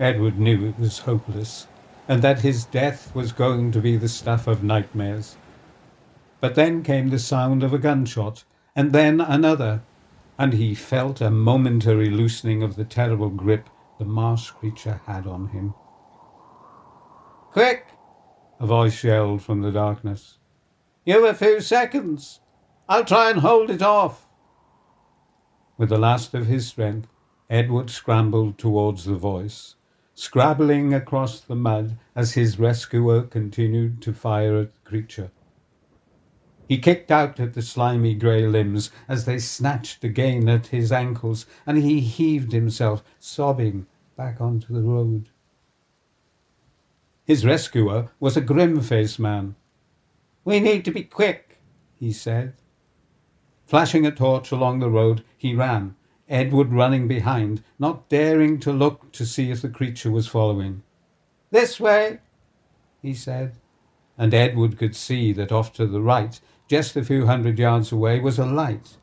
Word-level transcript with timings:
Edward 0.00 0.38
knew 0.38 0.66
it 0.66 0.78
was 0.78 1.00
hopeless, 1.00 1.66
and 2.06 2.22
that 2.22 2.40
his 2.40 2.64
death 2.64 3.14
was 3.14 3.32
going 3.32 3.72
to 3.72 3.80
be 3.80 3.96
the 3.96 4.08
stuff 4.08 4.46
of 4.46 4.62
nightmares. 4.62 5.36
But 6.40 6.54
then 6.54 6.82
came 6.84 7.08
the 7.08 7.18
sound 7.18 7.62
of 7.64 7.72
a 7.72 7.78
gunshot, 7.78 8.44
and 8.76 8.92
then 8.92 9.20
another, 9.20 9.82
and 10.38 10.52
he 10.52 10.74
felt 10.74 11.20
a 11.20 11.30
momentary 11.30 12.10
loosening 12.10 12.62
of 12.62 12.76
the 12.76 12.84
terrible 12.84 13.28
grip 13.28 13.68
the 13.98 14.04
marsh 14.04 14.50
creature 14.50 15.00
had 15.06 15.26
on 15.26 15.48
him. 15.48 15.74
Quick! 17.50 17.86
a 18.60 18.66
voice 18.66 19.02
yelled 19.02 19.42
from 19.42 19.62
the 19.62 19.72
darkness. 19.72 20.38
You've 21.04 21.24
a 21.24 21.34
few 21.34 21.60
seconds. 21.60 22.40
I'll 22.88 23.04
try 23.04 23.30
and 23.30 23.40
hold 23.40 23.70
it 23.70 23.82
off. 23.82 24.28
With 25.76 25.88
the 25.88 25.98
last 25.98 26.34
of 26.34 26.46
his 26.46 26.68
strength, 26.68 27.08
Edward 27.50 27.90
scrambled 27.90 28.58
towards 28.58 29.04
the 29.04 29.14
voice, 29.14 29.74
scrabbling 30.18 30.92
across 30.92 31.38
the 31.38 31.54
mud 31.54 31.96
as 32.16 32.32
his 32.32 32.58
rescuer 32.58 33.22
continued 33.22 34.02
to 34.02 34.12
fire 34.12 34.58
at 34.58 34.74
the 34.74 34.80
creature. 34.80 35.30
He 36.68 36.78
kicked 36.78 37.12
out 37.12 37.38
at 37.38 37.54
the 37.54 37.62
slimy 37.62 38.14
grey 38.14 38.44
limbs 38.44 38.90
as 39.06 39.26
they 39.26 39.38
snatched 39.38 40.02
again 40.02 40.48
at 40.48 40.66
his 40.66 40.90
ankles, 40.90 41.46
and 41.64 41.78
he 41.78 42.00
heaved 42.00 42.50
himself, 42.50 43.04
sobbing, 43.20 43.86
back 44.16 44.40
onto 44.40 44.74
the 44.74 44.82
road. 44.82 45.28
His 47.24 47.46
rescuer 47.46 48.10
was 48.18 48.36
a 48.36 48.40
grim-faced 48.40 49.20
man. 49.20 49.54
We 50.44 50.58
need 50.58 50.84
to 50.86 50.90
be 50.90 51.04
quick, 51.04 51.58
he 51.94 52.10
said. 52.10 52.54
Flashing 53.66 54.04
a 54.04 54.10
torch 54.10 54.50
along 54.50 54.80
the 54.80 54.90
road, 54.90 55.22
he 55.36 55.54
ran, 55.54 55.94
Edward 56.28 56.72
running 56.72 57.08
behind, 57.08 57.62
not 57.78 58.08
daring 58.08 58.60
to 58.60 58.72
look 58.72 59.12
to 59.12 59.24
see 59.24 59.50
if 59.50 59.62
the 59.62 59.68
creature 59.68 60.10
was 60.10 60.26
following. 60.26 60.82
This 61.50 61.80
way, 61.80 62.18
he 63.00 63.14
said, 63.14 63.56
and 64.18 64.34
Edward 64.34 64.78
could 64.78 64.94
see 64.94 65.32
that 65.32 65.52
off 65.52 65.72
to 65.74 65.86
the 65.86 66.00
right 66.00 66.38
just 66.68 66.96
a 66.96 67.04
few 67.04 67.26
hundred 67.26 67.58
yards 67.58 67.92
away 67.92 68.20
was 68.20 68.38
a 68.38 68.44
light. 68.44 68.98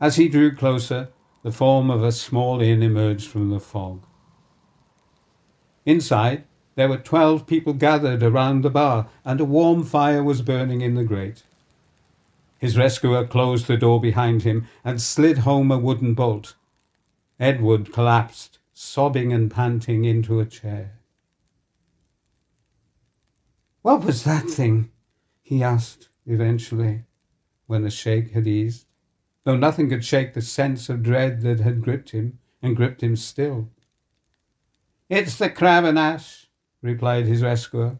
As 0.00 0.16
he 0.16 0.28
drew 0.28 0.54
closer, 0.54 1.10
the 1.42 1.52
form 1.52 1.90
of 1.90 2.02
a 2.02 2.12
small 2.12 2.62
inn 2.62 2.82
emerged 2.82 3.28
from 3.28 3.50
the 3.50 3.60
fog. 3.60 4.06
Inside, 5.84 6.44
there 6.76 6.88
were 6.88 6.96
twelve 6.96 7.46
people 7.46 7.74
gathered 7.74 8.22
around 8.22 8.62
the 8.62 8.70
bar, 8.70 9.08
and 9.24 9.40
a 9.40 9.44
warm 9.44 9.84
fire 9.84 10.24
was 10.24 10.40
burning 10.40 10.80
in 10.80 10.94
the 10.94 11.04
grate. 11.04 11.42
His 12.60 12.76
rescuer 12.76 13.26
closed 13.26 13.66
the 13.66 13.78
door 13.78 14.02
behind 14.02 14.42
him 14.42 14.66
and 14.84 15.00
slid 15.00 15.38
home 15.38 15.72
a 15.72 15.78
wooden 15.78 16.12
bolt. 16.12 16.56
Edward 17.40 17.90
collapsed, 17.90 18.58
sobbing 18.74 19.32
and 19.32 19.50
panting, 19.50 20.04
into 20.04 20.40
a 20.40 20.44
chair. 20.44 20.98
What 23.80 24.04
was 24.04 24.24
that 24.24 24.44
thing? 24.44 24.90
he 25.42 25.62
asked 25.62 26.10
eventually, 26.26 27.04
when 27.66 27.82
the 27.82 27.88
shake 27.90 28.32
had 28.32 28.46
eased, 28.46 28.84
though 29.44 29.56
nothing 29.56 29.88
could 29.88 30.04
shake 30.04 30.34
the 30.34 30.42
sense 30.42 30.90
of 30.90 31.02
dread 31.02 31.40
that 31.40 31.60
had 31.60 31.80
gripped 31.80 32.10
him 32.10 32.40
and 32.60 32.76
gripped 32.76 33.02
him 33.02 33.16
still. 33.16 33.70
It's 35.08 35.36
the 35.36 35.48
Cravanach, 35.48 36.48
replied 36.82 37.24
his 37.24 37.42
rescuer. 37.42 37.98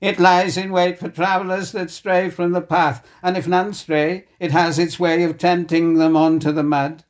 It 0.00 0.20
lies 0.20 0.56
in 0.56 0.70
wait 0.70 0.98
for 0.98 1.08
travellers 1.08 1.72
that 1.72 1.90
stray 1.90 2.30
from 2.30 2.52
the 2.52 2.60
path, 2.60 3.04
and 3.22 3.36
if 3.36 3.48
none 3.48 3.74
stray, 3.74 4.26
it 4.38 4.52
has 4.52 4.78
its 4.78 5.00
way 5.00 5.24
of 5.24 5.38
tempting 5.38 5.94
them 5.94 6.16
on 6.16 6.38
to 6.40 6.52
the 6.52 6.62
mud. 6.62 7.04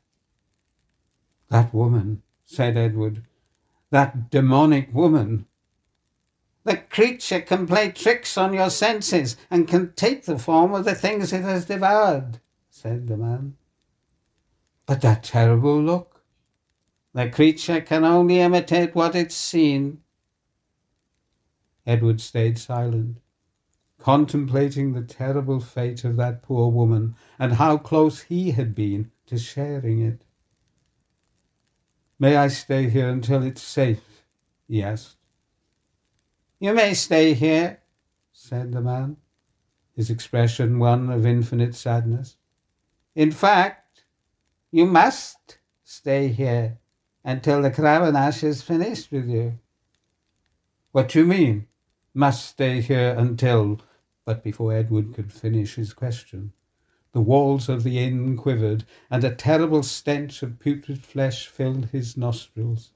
That 1.50 1.74
woman, 1.74 2.22
said 2.44 2.76
Edward, 2.76 3.24
that 3.90 4.30
demonic 4.30 4.92
woman, 4.94 5.46
the 6.64 6.76
creature 6.76 7.40
can 7.40 7.66
play 7.66 7.90
tricks 7.90 8.36
on 8.36 8.52
your 8.52 8.68
senses 8.68 9.36
and 9.50 9.68
can 9.68 9.92
take 9.94 10.24
the 10.24 10.38
form 10.38 10.74
of 10.74 10.84
the 10.84 10.94
things 10.94 11.32
it 11.32 11.42
has 11.42 11.64
devoured, 11.64 12.40
said 12.68 13.08
the 13.08 13.16
man. 13.16 13.56
But 14.84 15.00
that 15.02 15.22
terrible 15.22 15.80
look. 15.80 16.22
The 17.14 17.30
creature 17.30 17.80
can 17.80 18.04
only 18.04 18.40
imitate 18.40 18.94
what 18.94 19.14
it's 19.14 19.34
seen. 19.34 20.02
Edward 21.88 22.20
stayed 22.20 22.58
silent, 22.58 23.16
contemplating 23.98 24.92
the 24.92 25.00
terrible 25.00 25.58
fate 25.58 26.04
of 26.04 26.16
that 26.18 26.42
poor 26.42 26.70
woman 26.70 27.16
and 27.38 27.54
how 27.54 27.78
close 27.78 28.20
he 28.20 28.50
had 28.50 28.74
been 28.74 29.10
to 29.24 29.38
sharing 29.38 30.02
it. 30.02 30.22
May 32.18 32.36
I 32.36 32.48
stay 32.48 32.90
here 32.90 33.08
until 33.08 33.42
it's 33.42 33.62
safe? 33.62 34.22
he 34.66 34.82
asked. 34.82 35.16
You 36.60 36.74
may 36.74 36.92
stay 36.92 37.32
here, 37.32 37.80
said 38.32 38.72
the 38.72 38.82
man, 38.82 39.16
his 39.96 40.10
expression 40.10 40.78
one 40.78 41.08
of 41.08 41.24
infinite 41.24 41.74
sadness. 41.74 42.36
In 43.14 43.32
fact, 43.32 44.04
you 44.70 44.84
must 44.84 45.56
stay 45.84 46.28
here 46.28 46.76
until 47.24 47.62
the 47.62 47.70
Cravanach 47.70 48.44
is 48.44 48.60
finished 48.60 49.10
with 49.10 49.26
you. 49.26 49.58
What 50.92 51.08
do 51.08 51.20
you 51.20 51.24
mean? 51.24 51.67
Must 52.18 52.44
stay 52.44 52.80
here 52.80 53.14
until. 53.16 53.78
But 54.24 54.42
before 54.42 54.72
Edward 54.72 55.14
could 55.14 55.32
finish 55.32 55.76
his 55.76 55.92
question, 55.92 56.52
the 57.12 57.20
walls 57.20 57.68
of 57.68 57.84
the 57.84 58.00
inn 58.00 58.36
quivered, 58.36 58.82
and 59.08 59.22
a 59.22 59.32
terrible 59.32 59.84
stench 59.84 60.42
of 60.42 60.58
putrid 60.58 61.04
flesh 61.04 61.46
filled 61.46 61.84
his 61.90 62.16
nostrils. 62.16 62.90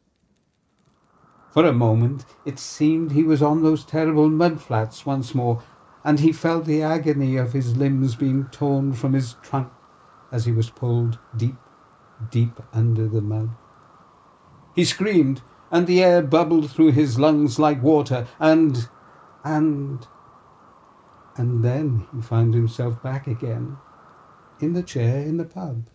For 1.53 1.65
a 1.65 1.72
moment 1.72 2.25
it 2.44 2.59
seemed 2.59 3.12
he 3.12 3.22
was 3.22 3.43
on 3.43 3.62
those 3.62 3.84
terrible 3.84 4.28
mud 4.28 4.60
flats 4.60 5.06
once 5.06 5.37
more, 5.37 5.62
and 6.03 6.19
he 6.19 6.33
felt 6.33 6.65
the 6.65 6.83
agony 6.83 7.37
of 7.37 7.53
his 7.53 7.77
limbs 7.77 8.16
being 8.16 8.47
torn 8.47 8.93
from 8.93 9.12
his 9.12 9.37
trunk 9.41 9.71
as 10.33 10.47
he 10.47 10.50
was 10.50 10.69
pulled 10.69 11.21
deep, 11.37 11.59
deep 12.33 12.60
under 12.72 13.06
the 13.06 13.22
mud. 13.22 13.50
He 14.75 14.84
screamed, 14.84 15.43
and 15.71 15.87
the 15.87 16.03
air 16.03 16.22
bubbled 16.22 16.72
through 16.72 16.91
his 16.91 17.21
lungs 17.21 17.60
like 17.60 17.81
water, 17.81 18.27
and, 18.41 18.89
and, 19.44 20.06
and 21.36 21.64
then 21.64 22.06
he 22.14 22.20
found 22.20 22.54
himself 22.54 23.03
back 23.03 23.26
again 23.26 23.76
in 24.60 24.72
the 24.72 24.82
chair 24.82 25.20
in 25.20 25.36
the 25.36 25.44
pub. 25.44 25.86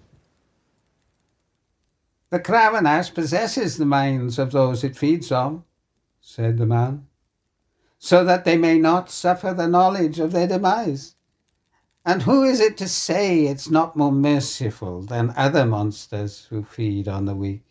The 2.30 2.40
Cravanach 2.40 3.14
possesses 3.14 3.78
the 3.78 3.86
minds 3.86 4.38
of 4.38 4.52
those 4.52 4.84
it 4.84 4.98
feeds 4.98 5.32
on, 5.32 5.64
said 6.20 6.58
the 6.58 6.66
man, 6.66 7.08
so 7.98 8.26
that 8.26 8.44
they 8.44 8.58
may 8.58 8.78
not 8.78 9.10
suffer 9.10 9.54
the 9.54 9.68
knowledge 9.68 10.20
of 10.20 10.34
their 10.34 10.48
demise. 10.48 11.16
And 12.06 12.24
who 12.24 12.44
is 12.44 12.60
it 12.60 12.78
to 12.78 12.88
say 12.88 13.46
it's 13.46 13.70
not 13.70 13.96
more 13.96 14.12
merciful 14.12 15.02
than 15.02 15.34
other 15.38 15.66
monsters 15.66 16.48
who 16.50 16.64
feed 16.64 17.08
on 17.08 17.26
the 17.26 17.36
weak? 17.36 17.64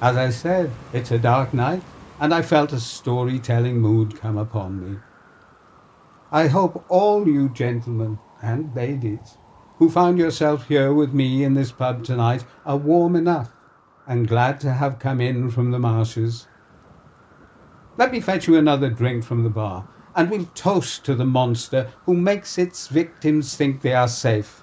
As 0.00 0.16
I 0.16 0.30
said, 0.30 0.70
it's 0.94 1.10
a 1.10 1.18
dark 1.18 1.52
night, 1.52 1.82
and 2.20 2.32
I 2.32 2.40
felt 2.40 2.72
a 2.72 2.80
storytelling 2.80 3.80
mood 3.80 4.18
come 4.18 4.38
upon 4.38 4.80
me. 4.80 4.98
I 6.32 6.46
hope 6.46 6.86
all 6.88 7.28
you 7.28 7.50
gentlemen 7.50 8.18
and 8.40 8.74
ladies 8.74 9.36
who 9.76 9.90
found 9.90 10.18
yourself 10.18 10.68
here 10.68 10.94
with 10.94 11.12
me 11.12 11.44
in 11.44 11.52
this 11.52 11.70
pub 11.70 12.02
tonight 12.02 12.44
are 12.64 12.78
warm 12.78 13.14
enough 13.14 13.50
and 14.06 14.26
glad 14.26 14.58
to 14.60 14.72
have 14.72 14.98
come 14.98 15.20
in 15.20 15.50
from 15.50 15.70
the 15.70 15.78
marshes. 15.78 16.46
Let 17.98 18.10
me 18.10 18.20
fetch 18.20 18.48
you 18.48 18.56
another 18.56 18.88
drink 18.88 19.22
from 19.22 19.42
the 19.42 19.50
bar, 19.50 19.86
and 20.16 20.30
we'll 20.30 20.46
toast 20.54 21.04
to 21.04 21.14
the 21.14 21.26
monster 21.26 21.90
who 22.06 22.14
makes 22.14 22.56
its 22.56 22.88
victims 22.88 23.54
think 23.54 23.82
they 23.82 23.92
are 23.92 24.08
safe, 24.08 24.62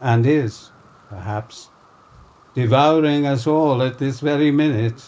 and 0.00 0.26
is, 0.26 0.70
perhaps, 1.08 1.70
devouring 2.58 3.24
us 3.24 3.46
all 3.46 3.80
at 3.84 4.00
this 4.00 4.18
very 4.18 4.50
minute. 4.50 5.00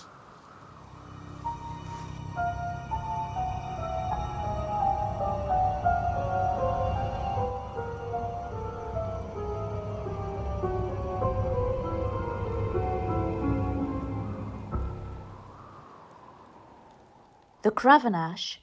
The 17.63 17.73
Cravanach 17.73 18.59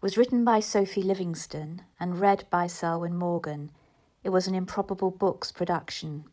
was 0.00 0.16
written 0.16 0.42
by 0.42 0.60
Sophie 0.60 1.02
Livingston 1.02 1.82
and 2.00 2.18
read 2.18 2.44
by 2.48 2.66
Selwyn 2.66 3.14
Morgan. 3.14 3.70
It 4.24 4.30
was 4.30 4.46
an 4.46 4.54
Improbable 4.54 5.10
Books 5.10 5.52
production. 5.52 6.24